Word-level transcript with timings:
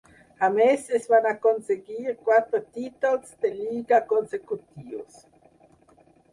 A 0.45 0.47
més, 0.53 0.87
es 0.99 1.03
van 1.11 1.27
aconseguir 1.31 2.15
quatre 2.31 2.63
títols 2.79 3.37
de 3.45 3.53
lliga 3.61 4.03
consecutius. 4.17 5.25